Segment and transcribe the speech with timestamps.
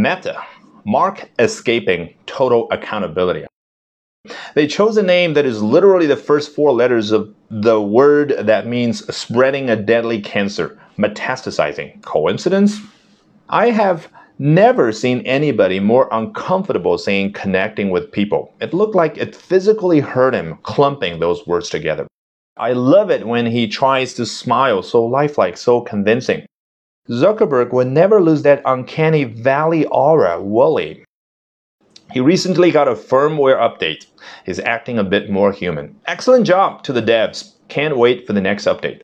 [0.00, 0.42] Meta,
[0.86, 3.44] Mark escaping total accountability.
[4.54, 8.66] They chose a name that is literally the first four letters of the word that
[8.66, 12.02] means spreading a deadly cancer, metastasizing.
[12.02, 12.78] Coincidence?
[13.50, 14.08] I have
[14.38, 18.54] never seen anybody more uncomfortable saying connecting with people.
[18.58, 22.06] It looked like it physically hurt him clumping those words together.
[22.56, 26.46] I love it when he tries to smile so lifelike, so convincing.
[27.08, 31.04] Zuckerberg will never lose that uncanny valley aura, Wally.
[32.12, 34.06] He recently got a firmware update.
[34.44, 35.96] He's acting a bit more human.
[36.06, 37.54] Excellent job to the devs.
[37.68, 38.98] Can't wait for the next update.